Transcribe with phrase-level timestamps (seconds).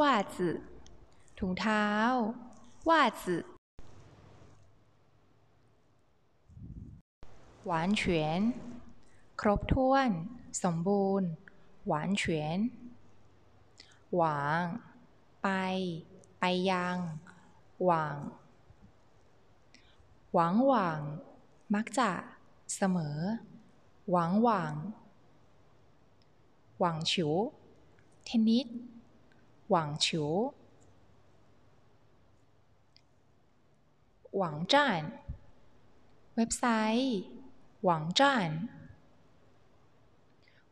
[0.00, 0.48] ว่าจื
[1.38, 1.86] ถุงเท้า
[2.88, 3.36] ว่าจื
[7.66, 8.40] หวานเฉียน
[9.40, 10.10] ครบถ้วน
[10.62, 11.28] สมบูรณ์
[11.86, 12.58] หวานเฉียน
[14.16, 14.62] หวาง
[15.42, 15.48] ไป
[16.40, 16.96] ไปยัง
[17.84, 18.16] หว่าง
[20.32, 21.00] หวังหว่าง
[21.74, 22.10] มักจะ
[22.76, 23.18] เสมอ
[24.10, 24.74] หวังหว่าง
[26.78, 27.32] หว่างฉิว
[28.24, 28.66] เทนนิส
[29.70, 30.28] หว่างฉิว
[34.36, 35.02] หวังจ้าน
[36.36, 36.64] เว็บไซ
[37.00, 37.18] ต์
[37.84, 38.50] หวังจ้าน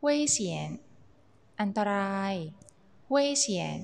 [0.03, 0.69] เว่ยเสียน
[1.61, 2.35] อันตราย
[3.11, 3.79] เว่ยเสียน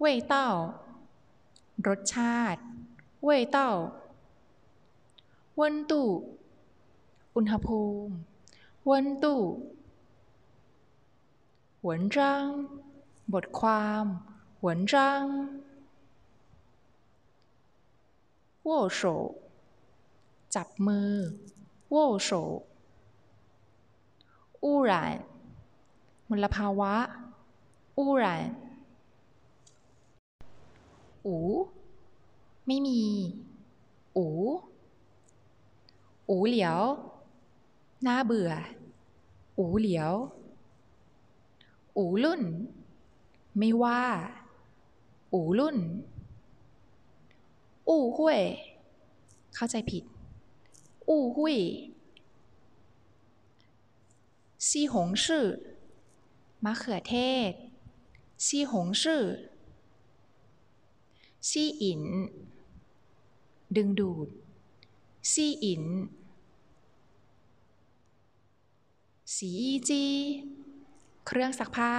[0.00, 0.48] เว่ยเตา
[1.86, 2.62] รสชาติ
[3.24, 3.70] เว่ยเต้า
[5.58, 6.08] วนตู้
[7.34, 8.14] อุณหภูมิ
[8.88, 9.40] วนตู้
[11.88, 12.18] 文章
[13.32, 14.04] บทความ
[14.60, 14.94] 文章
[18.62, 19.34] 握手
[20.54, 21.12] จับมือ
[21.88, 22.30] 握手
[24.60, 24.92] 污染
[26.30, 26.94] มลภาวะ
[27.96, 28.26] 污染
[31.24, 31.36] หู
[32.66, 33.00] ไม่มี
[34.16, 34.26] อู
[36.28, 36.36] อู
[38.06, 38.50] น่าเบื่อ
[39.56, 39.88] 无聊
[40.38, 40.41] เห
[41.96, 42.42] อูรุ่น
[43.58, 44.02] ไม่ว่า
[45.32, 45.78] อูรุ่น
[47.88, 48.40] อู่ห้วย
[49.54, 50.04] เข้าใจผิด
[51.08, 51.58] อู่ห้วย
[54.68, 55.46] ซีหงชื่อ
[56.64, 57.14] มะเขือเท
[57.50, 57.52] ศ
[58.46, 59.22] ซีหงชื่อ
[61.48, 62.02] ซีอิน
[63.76, 64.28] ดึงดูด
[65.32, 65.84] ซีอิน
[69.34, 70.04] สีอีจี
[71.26, 71.94] เครื่องซักผ้า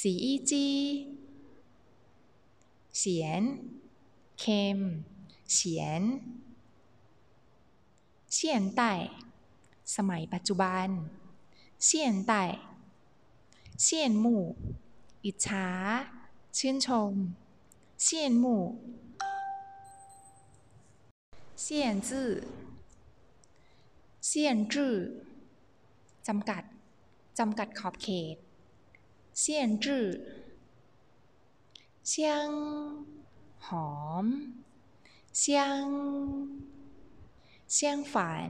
[0.00, 0.68] สีอีจี
[2.98, 3.42] เสียน
[4.40, 4.44] เค
[4.76, 4.78] ม
[5.52, 6.02] เฉียน
[8.32, 8.94] เฉียนไต่
[9.96, 10.88] สมัยปัจจุบัน
[11.84, 12.44] เฉียนไต่
[13.80, 14.44] เฉียนหมู่
[15.24, 15.68] อิจฉา
[16.58, 17.12] ชื่นชม
[18.02, 18.64] เฉียนหมู่
[21.60, 22.30] เฉียนจื้อ
[24.24, 24.94] เฉียนจื้อ
[26.26, 26.62] จำกัด
[27.38, 28.36] จำกัดขอบเขต
[29.38, 30.06] เฉียนจื้อ
[32.08, 32.48] เชียง
[33.66, 33.90] หอ
[34.24, 34.26] ม
[35.38, 35.84] เชียง
[37.72, 38.48] เชียงฝาน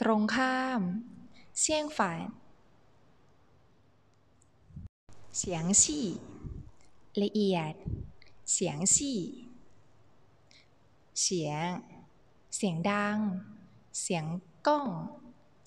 [0.00, 0.80] ตรงข้าม
[1.60, 2.26] เชียงฝาน
[5.38, 6.06] เสียงสี่
[7.22, 7.74] ละเอียด
[8.52, 9.20] เสียงสี่
[11.22, 11.66] เสียง
[12.56, 13.18] เสียงดัง
[14.02, 14.24] เสียง
[14.66, 14.88] ก้อง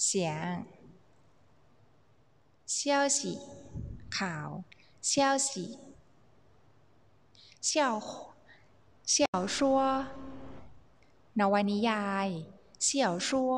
[0.06, 0.44] เสียง
[2.76, 3.32] 消息ข่ยวสี
[4.16, 4.48] ข่าว
[5.50, 5.64] สี
[7.66, 12.30] เนวนิยาย
[12.84, 13.54] เชี่ยวชัว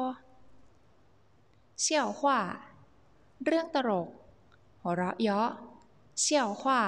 [1.82, 2.40] เชี่ยวขว่า
[3.44, 4.10] เรื่องตลก
[4.82, 5.50] หัวเราะเยาะ
[6.22, 6.82] เชี่ยวขว่า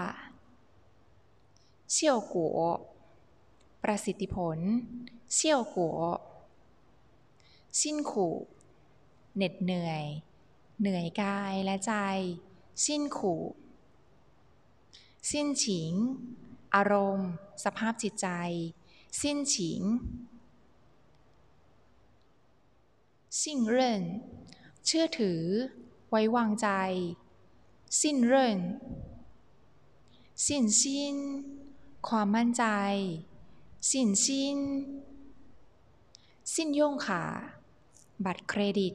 [1.92, 2.60] เชี่ยวกัว
[3.84, 4.58] ประสิทธิผล
[5.34, 5.98] เชี่ยวกัว
[7.82, 8.34] สิ้นขู่
[9.36, 10.06] เหน็ดเหนื่อย
[10.86, 11.94] เหนื่อยกายและใจ
[12.86, 13.44] สิ้นขู่
[15.32, 15.94] สิ้นฉิง
[16.76, 17.30] อารมณ์
[17.64, 18.28] สภาพจิตใจ
[19.22, 19.82] สิ้นฉิง
[23.42, 24.04] สิ้นเร่น
[24.86, 25.42] เชื่อถือ
[26.10, 26.70] ไว้วางใจ
[28.02, 28.60] สิ้นเร่น
[30.48, 31.16] สิ้นสิ้น
[32.08, 32.66] ความมั่นใจ
[33.92, 34.58] สิ้นสิ้น
[36.54, 37.24] 信用卡
[38.26, 38.94] บัตรเครดิต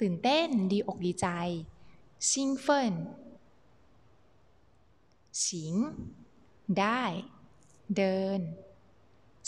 [0.00, 1.26] ตื่นเต้นดีอกดีใจ
[2.30, 2.94] 兴奋
[5.46, 5.74] 行
[6.78, 7.02] ได้
[7.96, 8.40] เดิน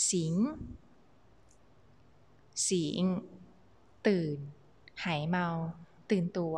[0.09, 0.35] 行
[2.67, 3.03] 醒
[4.07, 4.37] ตื่น
[5.03, 5.47] หายเมา
[6.09, 6.55] ตื่นตัว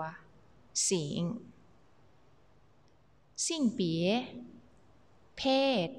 [0.90, 1.22] สิง
[3.46, 4.08] สิ่งเปีย
[5.38, 5.44] เพ
[5.88, 5.90] ศ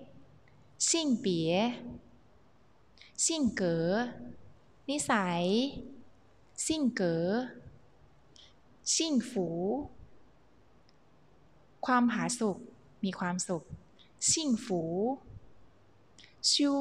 [0.90, 1.52] สิ่งเปีย
[3.26, 3.92] สิ่งเก๋อ
[4.89, 5.43] นิสัย
[6.67, 7.27] สิ่งเก๋อ
[8.95, 9.47] สิ่งฝู
[11.85, 12.57] ความผาสุก
[13.03, 13.63] มีความสุข
[14.31, 14.81] สิ่งฝู
[16.49, 16.73] ชู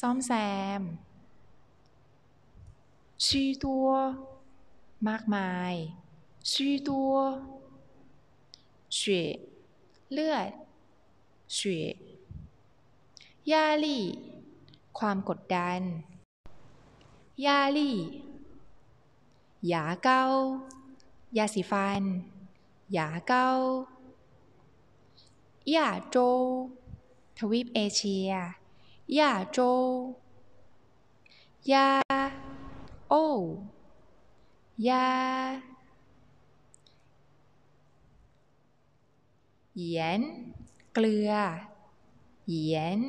[0.00, 0.32] ซ่อมแซ
[0.78, 0.82] ม
[3.24, 3.88] ชีตัว
[5.08, 5.74] มากมาย
[6.50, 7.12] ชีตัว
[8.98, 9.00] 血
[10.12, 10.50] เลือด
[11.56, 11.58] 血
[13.52, 13.54] 压
[13.84, 13.86] 力
[14.98, 15.80] ความกดดัน
[17.43, 17.97] ยาลี่
[19.71, 20.21] ยาเกา
[21.37, 22.03] ยาสีฟัน
[22.97, 23.47] ยาเกา
[25.73, 26.17] ย่าโจ
[27.37, 28.31] ทวีปเอเชีย
[29.17, 29.57] ย่าโจ
[31.71, 31.87] ยา
[33.09, 33.13] โอ
[34.87, 35.05] ยา
[39.75, 40.21] เหยีน
[40.93, 41.31] เกลือ
[42.47, 42.99] เหยีน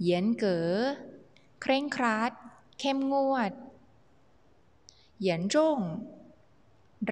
[0.00, 0.72] เหยีนเก๋อ
[1.60, 2.32] เคร่งครัด
[2.78, 3.52] เข้มงวด
[5.18, 5.78] เหยียนจง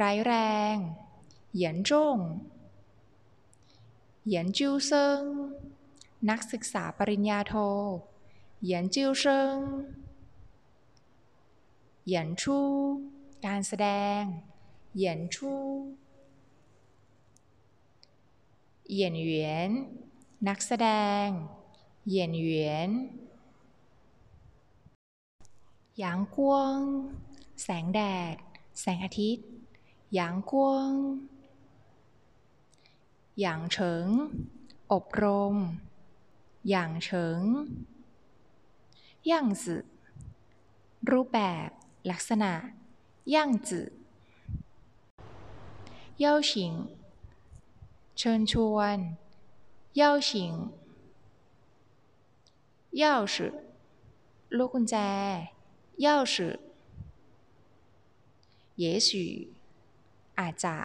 [0.00, 0.34] ร้ายแร
[0.74, 0.76] ง
[1.54, 2.18] เหยียนจง
[4.26, 5.22] เหยียนจิวเซิง
[6.28, 7.54] นักศึกษาปริญญาโท
[8.62, 9.56] เหยียนจิวเซิง
[12.06, 12.68] เหยียนชู่
[13.46, 13.88] การแสด
[14.18, 14.20] ง
[14.94, 15.62] เหยียนชู่
[18.90, 19.70] เหยียนเหวียน
[20.48, 20.88] นักแสด
[21.24, 21.26] ง
[22.06, 22.88] เหยียนเหวียน
[25.98, 26.78] หยางกวง
[27.62, 28.00] แสงแด
[28.34, 28.36] ด
[28.80, 29.46] แสงอาทิตย์
[30.14, 30.90] หยางกวง
[33.40, 34.06] หยางเฉิง
[34.92, 35.24] อบร
[35.54, 35.56] ม
[36.68, 37.40] หยางเฉิง
[39.30, 39.78] ย่างจื่
[41.10, 41.68] รูปแบบ
[42.10, 42.52] ลักษณะ
[43.34, 43.84] ย่างจื่
[46.18, 46.72] เย่าฉิง
[48.18, 48.98] เชิญชวน
[49.96, 50.52] เย่าฉิง
[53.00, 53.02] 钥
[53.34, 53.36] 匙
[54.56, 54.96] ลูกกุญแจ
[56.05, 56.35] 钥匙
[58.83, 59.09] 也许
[60.39, 60.75] อาจจะ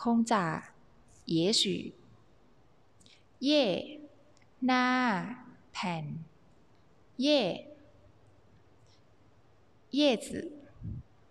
[0.00, 0.44] คงจะ
[1.34, 1.62] 也许
[3.44, 3.64] เย่
[4.66, 4.86] หน้า
[5.72, 6.04] แผ่น
[7.20, 7.40] เย่
[9.98, 10.26] 叶子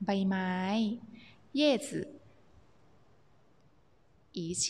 [0.05, 0.51] ใบไม้
[1.59, 1.87] 叶子
[4.33, 4.65] 一切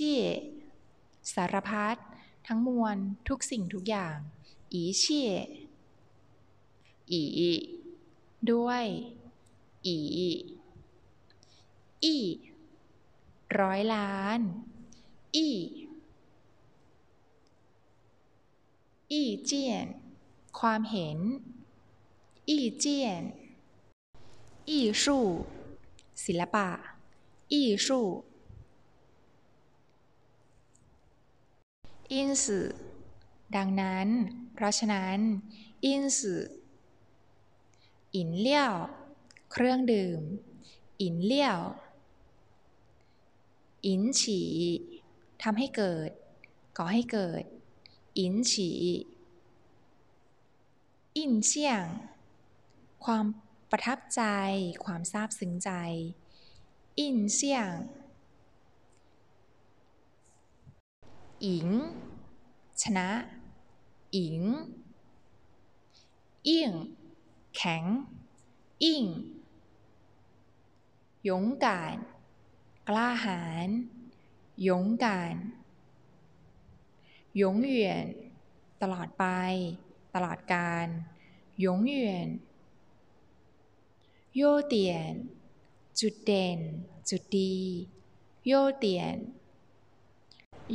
[1.31, 1.95] สารพัด
[2.47, 2.97] ทั้งมวล
[3.27, 4.17] ทุกสิ่งทุกอย่าง
[4.75, 5.03] 一切
[7.11, 7.21] อี
[8.51, 8.85] ด้วย
[9.85, 9.97] อี
[12.03, 12.17] อี
[13.59, 14.39] ร้อยล้าน
[15.35, 15.49] อี
[19.11, 19.88] อีเจียน
[20.59, 21.17] ความเห็น
[22.49, 23.23] อีเจียน
[24.69, 25.27] อีสู่
[26.25, 26.69] ศิลปะ
[27.51, 28.07] อีสู่
[32.13, 32.43] 因此
[33.55, 34.07] ดังนั้น
[34.53, 35.17] เพราะฉะนั้น
[35.85, 36.19] 因此
[38.14, 38.74] อินเลี่ยว
[39.52, 40.22] เครื่องดื่ม
[41.00, 41.60] อินเลี่ยว
[43.86, 44.42] อินฉี
[45.42, 46.10] ทำให้เกิด
[46.76, 47.44] ก่อให้เกิด
[48.18, 48.70] อินฉี
[51.16, 51.86] อินเชียง
[53.04, 53.24] ความ
[53.70, 54.22] ประทับใจ
[54.84, 55.70] ความซาบซึ้งใจ
[57.00, 57.72] อินเชียง
[61.44, 61.68] อิง
[62.82, 63.08] ชนะ
[64.16, 64.42] อิง
[66.48, 66.72] อิ่ง
[67.56, 67.84] แข็ง
[68.82, 69.06] อิ่ง
[71.28, 71.96] ยงการ
[72.88, 73.68] กล้าหาญ
[74.68, 75.34] ยงการ
[77.40, 78.06] ยงเหวียน
[78.82, 79.25] ตลอดไป
[80.14, 80.86] ตลอดกาล
[81.64, 82.28] ยงเหวียน
[84.36, 85.12] โยเตียน
[86.00, 86.58] จุดเด่น
[87.08, 87.56] จุดดี
[88.46, 89.16] โยเตียน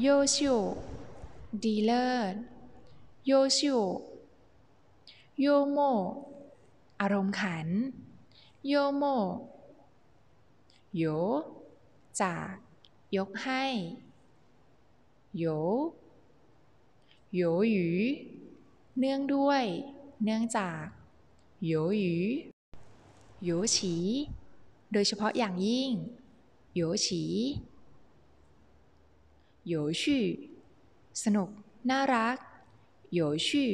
[0.01, 0.59] โยชิว
[1.63, 2.35] ดีเลิศ
[3.27, 3.81] โยชิว
[5.41, 5.79] โยโม
[7.01, 7.67] อารมณ์ขัน
[8.67, 9.03] โยโม
[10.97, 11.03] โย
[12.21, 12.53] จาก
[13.17, 13.63] ยกให้
[15.37, 15.45] โย
[17.35, 17.87] โยหยู
[18.99, 19.63] เนื่องด้วย
[20.23, 20.83] เนื่องจาก
[21.65, 22.15] โยหยู
[23.43, 23.95] โยฉี
[24.93, 25.91] โดยเฉพาะอย่างยิ่ง
[26.75, 27.23] โยฉี
[29.67, 30.25] โยชื่อ
[31.23, 31.49] สนุก
[31.89, 32.37] น่ารัก
[33.13, 33.71] โยชื่อ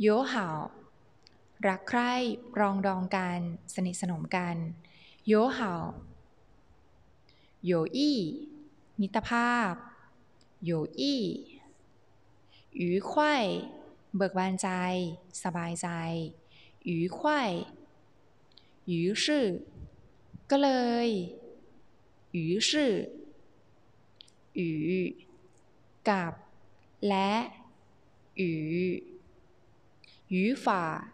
[0.00, 0.46] โยห่า
[1.68, 2.12] รักใคร่
[2.54, 3.40] ปรองดองกัน
[3.74, 4.56] สนิทสนมกัน
[5.26, 5.72] โยเห่า
[7.64, 8.20] โยอี้
[9.00, 9.72] มิตรภาพ
[10.64, 11.24] โยอี้
[12.76, 13.46] หยูควาย
[14.16, 14.68] เบิกบานใจ
[15.42, 15.88] สบายใจ
[16.86, 17.52] หยูควาย
[18.88, 19.46] หยูชื่อ
[20.50, 20.70] ก็เล
[21.06, 21.08] ย
[22.32, 22.92] หยูชื่อ
[24.56, 24.70] หยู
[26.08, 26.32] กับ
[27.08, 27.32] และ
[28.38, 28.52] หยู
[30.32, 31.12] 语法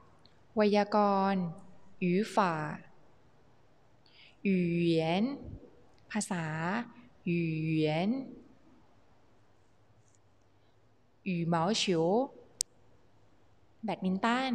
[0.58, 0.98] ไวยาก
[1.34, 1.44] รณ์
[2.04, 2.36] 语法
[4.48, 4.50] 语
[4.98, 5.00] 言
[6.12, 6.46] ภาษา
[7.30, 7.32] 语
[7.86, 7.88] 言
[11.30, 11.84] 羽毛球
[13.86, 14.54] แบดมินตัน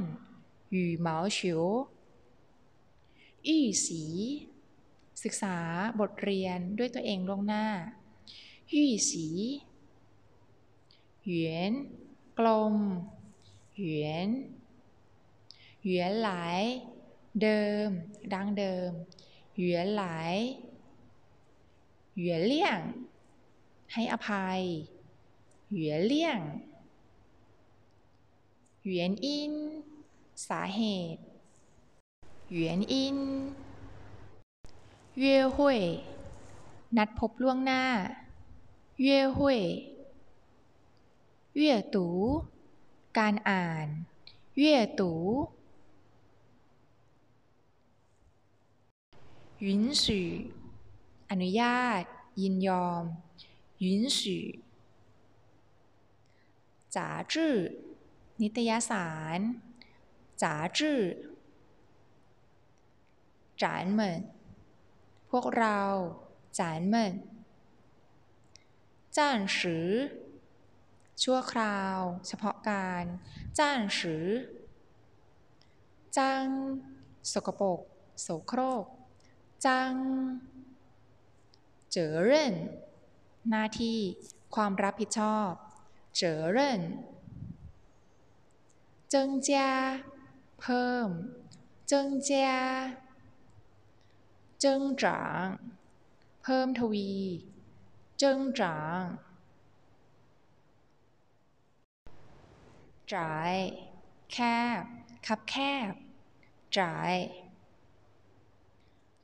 [0.74, 1.38] 羽毛球
[3.46, 4.04] อี้สี
[5.22, 5.56] ศึกษา
[6.00, 7.66] บทเรียนด้วยตัวเองล่วงหน้า
[8.72, 9.26] ยี่สี
[11.26, 11.72] หยวน
[12.38, 12.74] กลม
[13.78, 14.28] หยว
[15.83, 16.61] นหวียวนหลาย
[17.41, 17.87] เดิม
[18.33, 18.91] ดังเดิม
[19.55, 20.35] เหวียวนหลาย
[22.19, 22.79] หยวนเลี่ยง
[23.93, 24.61] ให้อภัย
[25.71, 26.39] เหยวนเลี่ยง
[28.83, 29.53] เหยวนอิน
[30.47, 30.81] สาเห
[31.15, 31.23] ตุ
[32.51, 33.17] เหยวนอิน
[35.19, 35.79] เย่หุย
[36.97, 37.83] นัดพบล่วงหน้า
[39.03, 39.59] เย่หุย
[41.57, 42.07] เย่ตู
[43.17, 43.87] การอ่าน
[44.59, 45.11] เย่ตู
[49.66, 50.04] 允许
[51.30, 52.02] อนุญาต
[52.40, 53.04] ยินยอม
[53.84, 53.86] 允
[54.18, 54.20] 许
[56.94, 56.98] 杂
[57.32, 57.34] 志
[58.42, 59.40] นิตยสาร
[60.42, 60.44] 杂
[60.76, 60.78] 志
[63.62, 64.20] จานเหมิน
[65.30, 65.80] พวกเรา
[66.58, 67.14] จานเหมิน
[69.16, 69.88] จ้านสือ
[71.22, 73.04] ชั่วคราว เฉพาะการ
[73.58, 74.26] จ้านสือ
[76.16, 76.44] จัง
[77.32, 77.80] สกปรก
[78.22, 78.84] โสโครก
[79.65, 79.93] จัง
[81.91, 82.53] เจอเร่น
[83.49, 83.99] หน้าที่
[84.55, 85.51] ความรับผิดชอบ
[86.17, 86.81] เจอเร่น
[89.09, 89.71] เจิงจา
[90.59, 91.09] เพิ่ม
[91.87, 92.51] เจิงจ้า
[94.61, 95.47] เจิงจาง
[96.43, 97.11] เพิ่มทวี
[98.19, 99.03] เจิงจาง
[103.11, 103.55] จ่าย
[104.31, 104.37] แค
[104.81, 104.83] บ
[105.25, 105.55] คับแค
[105.91, 105.93] บ
[106.77, 107.13] จ่าย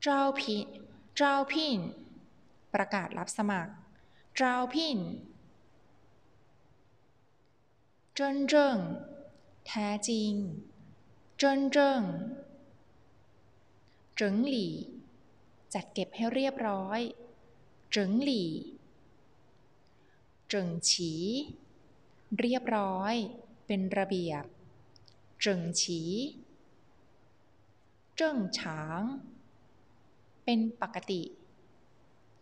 [0.02, 0.66] เจ้าพิน
[1.20, 1.80] จ้าพิน
[2.74, 3.72] ประกาศรับสมัคร
[4.36, 4.98] เจ้าพิน
[8.14, 8.78] เจิ้นเจิ้ง
[9.66, 10.32] แท้จริง
[11.38, 12.02] เจิ้นเจิง
[14.16, 14.74] เจิงหลี่
[15.74, 17.00] จัดเก็บให้เรียบร้อย
[17.90, 18.50] เจิงหลี่
[20.48, 21.12] เจิงฉี
[22.40, 23.14] เรียบร้อย
[23.66, 24.44] เป็นระเบียบ
[25.40, 26.00] เจิงฉี
[28.16, 29.02] 正常
[30.52, 31.22] เป็นปกติ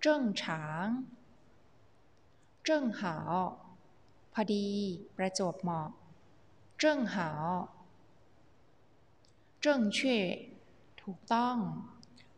[0.01, 3.17] 正常 正好
[4.33, 4.69] พอดี
[5.17, 5.91] ประจวบเหมาะ
[6.79, 9.81] 正好 正确
[11.03, 11.57] ถูกต้อง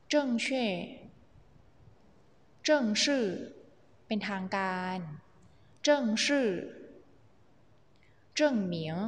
[0.08, 3.22] 正确
[4.06, 4.98] เป็นทางการ
[5.82, 8.98] 正式 证明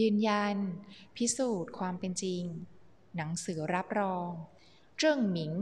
[0.00, 0.56] ยืนยัน
[1.16, 2.42] พิสูจน์ความเป็นจริง
[3.16, 4.32] หนังสือรับรอง
[5.02, 5.54] เจิ้งหมิง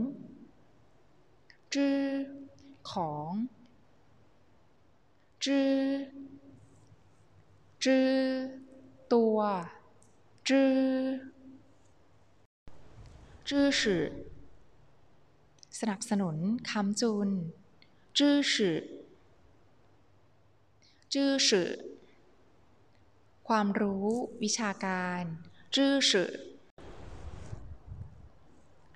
[1.73, 2.01] จื้อ
[2.91, 3.31] ของ
[5.43, 5.75] จื้อ
[7.83, 8.13] จื้อ
[9.13, 9.39] ตัว
[10.49, 10.79] จื้อ
[13.49, 14.05] จื้อสือ
[15.79, 16.35] สนับสนุน
[16.69, 17.29] คำจุน
[18.17, 18.79] จื้อสือ
[21.13, 21.69] จื้อสือ
[23.47, 24.05] ความรู้
[24.43, 25.23] วิชาการ
[25.75, 26.31] จื้อสือ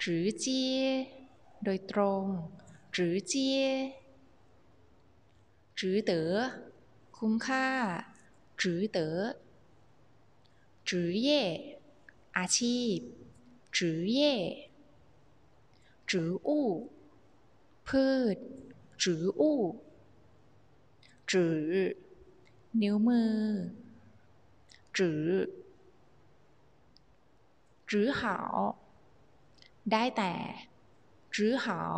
[0.06, 0.84] จือเจี๋ย
[1.64, 2.26] โดยตรง
[2.96, 3.66] จือเจี๋ย
[5.80, 6.34] จือเต๋อ
[7.18, 7.68] คุ้มค่า
[8.62, 9.18] จือเต๋อ
[10.90, 11.44] จือเย่
[12.38, 12.98] อาชีพ
[13.78, 14.34] จือเย่
[16.10, 16.68] จืออู้
[17.88, 18.06] พื
[18.36, 18.38] ช
[19.04, 19.60] จืออู้
[21.32, 21.74] จือ
[22.82, 23.34] นิ้วมือ
[24.98, 25.28] จือ
[27.90, 28.38] จือหา
[29.92, 30.34] ได้แต่
[31.36, 31.98] จือหาว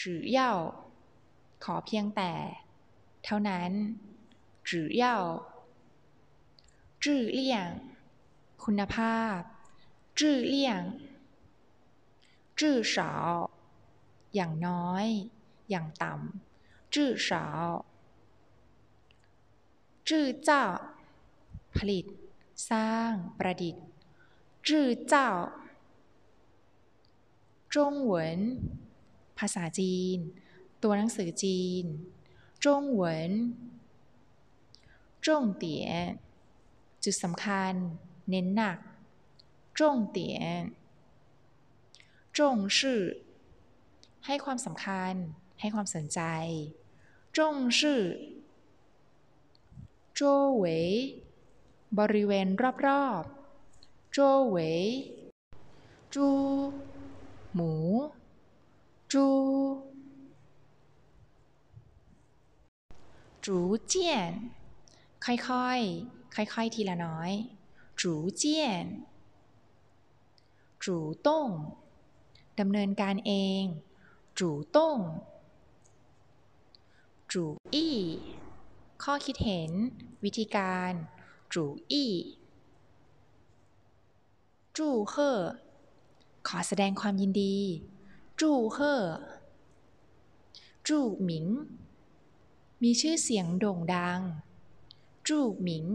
[0.00, 0.52] จือเย่า
[1.64, 2.32] ขอเพียงแต่
[3.24, 3.70] เท่านั้น
[4.68, 5.16] จือเย่า
[7.04, 7.68] จื้อเลี่ยง
[8.64, 9.38] คุณภาพ
[10.18, 10.82] จื้อเลี่ยง
[12.60, 13.28] จื้อสาว
[14.34, 15.06] อย่างน้อย
[15.70, 17.64] อย่างต่ำจื้อสาว
[20.08, 20.64] จื้อเจ้า
[21.76, 22.04] ผลิต
[22.70, 23.84] สร้างประดิษฐ์
[24.68, 25.28] จื้อเจ้า
[27.74, 28.40] จงเหวิน
[29.38, 30.18] ภาษาจีน
[30.82, 31.84] ตัวหนังสือจีน
[32.64, 33.32] จงเหวิน
[35.26, 35.88] จงเตี๋ย
[37.04, 37.72] จุดสำคัญ
[38.30, 38.78] เน้นหนัก
[39.78, 40.38] จงเตี๋ย
[42.38, 43.00] จงชื่อ
[44.26, 45.12] ให้ความสำคัญ
[45.60, 46.20] ให้ความสนใจ
[47.38, 48.02] จงชื่อ
[50.14, 50.20] โจ
[50.56, 50.88] เวย
[51.98, 52.46] บริเวณ
[52.86, 53.43] รอบๆ
[54.16, 54.84] โจเวย
[56.14, 56.28] จู
[57.58, 57.72] มู
[59.12, 59.26] จู
[63.44, 64.32] จูเจียน
[65.24, 67.32] ค่อยๆค่อยๆทีละน้อย
[68.00, 68.86] จูเจียน
[70.84, 71.48] จูต้ง
[72.60, 73.64] ดำเนินการเอง
[74.38, 74.98] จูต้ง
[77.32, 77.44] จู
[77.74, 77.96] อี้
[79.02, 79.70] ข้อคิดเห็น
[80.24, 80.92] วิธีการ
[81.52, 82.12] จูอี้
[84.78, 85.38] จูเฮ่อ
[86.46, 87.56] ขอแสดงความยินดี
[88.40, 89.02] จูเฮ่อ
[90.86, 91.46] จูหมิง
[92.82, 94.20] มีชื่อเสียงโด่งดัง
[95.28, 95.86] จูหมิง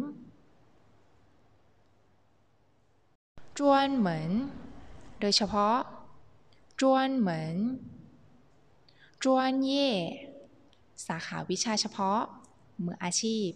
[3.58, 4.32] จวนเหมิน
[5.20, 5.78] โดยเฉพาะ
[6.82, 7.58] จวนเหมิน
[9.24, 9.90] จวนเย่
[11.08, 12.22] สาขาวิชาเฉพาะ
[12.84, 13.50] มืออาชีพ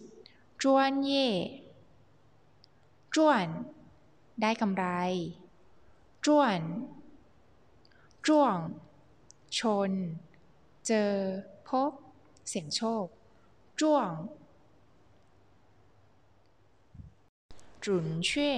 [0.62, 1.26] จวนเย่
[3.16, 3.48] จวน
[4.42, 4.84] ได้กำไร
[6.26, 6.60] จวน
[8.26, 8.56] จ้วง
[9.58, 9.92] ชน
[10.86, 11.12] เจอ
[11.68, 11.92] พบ
[12.48, 13.06] เสี่ยงโชค
[13.80, 14.10] จ้วง
[17.84, 18.52] จุนเช่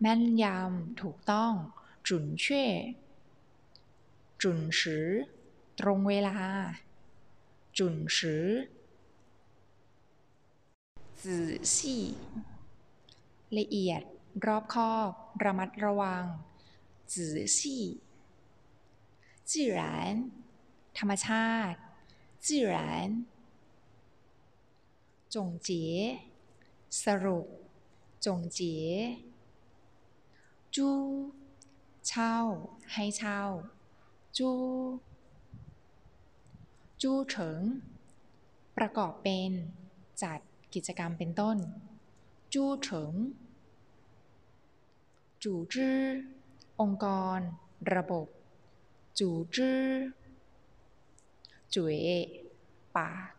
[0.00, 1.52] แม่นยำถูกต้อง
[2.08, 2.64] จุนเช่
[4.42, 5.08] จุนสือ
[5.78, 6.36] ตรงเวลา
[7.78, 8.46] จุนสือ
[11.22, 12.02] จื่อซี่
[13.58, 14.02] ละเอียด
[14.45, 15.11] รอบคอบ
[15.43, 16.23] ระมัดระวัง
[17.13, 17.83] จื่อซี่
[19.49, 19.81] 自然
[20.97, 21.79] ธรรมชาติ
[22.45, 22.77] 自然
[25.33, 25.97] จงเจี๋ย
[27.03, 27.47] สรุป
[28.25, 28.89] จงเจี๋ย
[30.75, 30.89] จู
[32.07, 32.35] เช่า
[32.93, 33.41] ให้เช่า
[34.37, 34.49] จู
[37.01, 37.61] จูเฉิง
[38.77, 39.51] ประกอบเป็น
[40.23, 40.39] จัด
[40.73, 41.57] กิจกรรมเป็นต้น
[42.53, 43.13] จูเฉิง
[45.46, 45.98] จู่จื้อ
[46.80, 47.38] องค์กร
[47.94, 48.26] ระบบ
[49.18, 49.82] จู่จื้อ
[51.74, 51.98] จุ๋ย
[52.96, 53.30] ปาก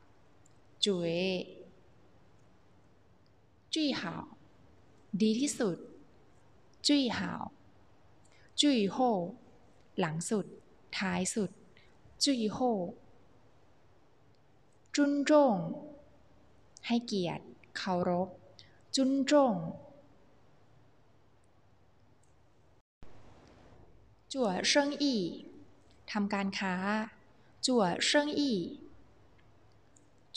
[0.85, 1.15] จุ๋ย
[3.73, 4.25] จุ้ยหาว
[5.21, 5.77] ดีที่สุด
[6.87, 7.43] จุ้ยหาว
[8.61, 8.97] จุ้ยโฮ
[9.99, 10.45] หลังสุด
[10.97, 11.51] ท้ายสุด
[12.23, 12.59] จุ้ยโฮ
[14.95, 15.55] จุนจง
[16.87, 17.43] ให้เกียรติ
[17.77, 18.29] เคารพ
[18.95, 19.55] จุนจง
[24.33, 25.23] จั่วเซิงอี้
[26.11, 26.75] ทำการค้า
[27.65, 28.59] จั่วเซิงอี้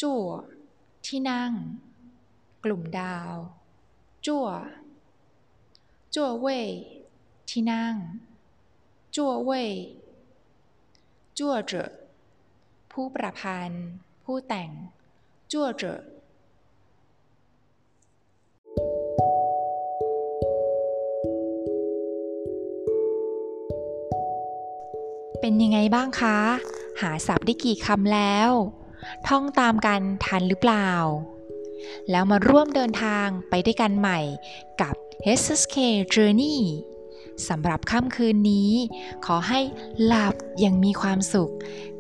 [0.00, 0.24] จั่ว
[1.06, 1.52] ที่นั่ง
[2.64, 3.35] กลุ่มดาว
[4.26, 4.46] จั่ว
[6.14, 6.70] จั่วเว่ย
[7.50, 7.94] ที่นั่ง
[9.16, 9.72] จั่วเว่ย
[11.38, 11.90] จั่วเจ๋อ
[12.92, 13.85] ผู้ประพันธ์
[14.24, 14.70] ผู้แต่ง
[15.52, 16.15] จั่วเจ๋อ
[25.48, 26.38] เป็นยังไงบ้างคะ
[27.00, 28.50] หาศัพท์ได้กี่คำแล้ว
[29.28, 30.90] ท่องตามกันทันหรือเปล่า
[32.11, 34.20] แล้วมาร่วมเดินทางไปด้วยกันใหม่
[34.80, 34.94] กับ
[35.40, 35.76] HSK
[36.14, 36.59] Journey
[37.48, 38.70] สำหรับค่ำคืนนี้
[39.26, 39.61] ขอให้
[40.04, 41.52] หลับอย่างมีความสุข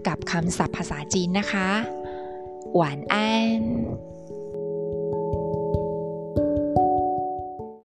[0.06, 1.68] กับคำศัพท์ภาษาจีนนะคะ
[2.74, 3.60] หวานอัน